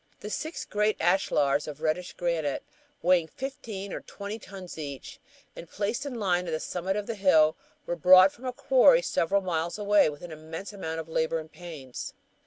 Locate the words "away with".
9.77-10.23